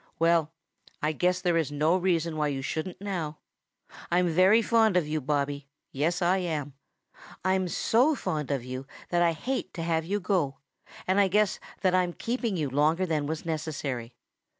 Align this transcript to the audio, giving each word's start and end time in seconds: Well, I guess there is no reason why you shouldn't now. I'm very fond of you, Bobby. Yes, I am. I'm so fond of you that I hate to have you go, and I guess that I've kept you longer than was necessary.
Well, 0.17 0.51
I 1.03 1.11
guess 1.11 1.41
there 1.41 1.57
is 1.57 1.71
no 1.71 1.95
reason 1.95 2.35
why 2.35 2.47
you 2.47 2.63
shouldn't 2.63 2.99
now. 2.99 3.37
I'm 4.09 4.27
very 4.29 4.63
fond 4.63 4.97
of 4.97 5.07
you, 5.07 5.21
Bobby. 5.21 5.67
Yes, 5.91 6.23
I 6.23 6.37
am. 6.39 6.73
I'm 7.45 7.67
so 7.67 8.15
fond 8.15 8.49
of 8.49 8.65
you 8.65 8.87
that 9.09 9.21
I 9.21 9.33
hate 9.33 9.75
to 9.75 9.83
have 9.83 10.03
you 10.03 10.19
go, 10.19 10.57
and 11.05 11.19
I 11.19 11.27
guess 11.27 11.59
that 11.81 11.93
I've 11.93 12.17
kept 12.17 12.43
you 12.45 12.67
longer 12.67 13.05
than 13.05 13.27
was 13.27 13.45
necessary. 13.45 14.15